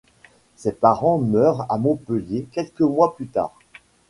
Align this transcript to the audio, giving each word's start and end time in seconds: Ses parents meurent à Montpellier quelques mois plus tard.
Ses 0.55 0.71
parents 0.71 1.19
meurent 1.19 1.67
à 1.71 1.77
Montpellier 1.77 2.47
quelques 2.51 2.81
mois 2.81 3.15
plus 3.15 3.27
tard. 3.27 3.53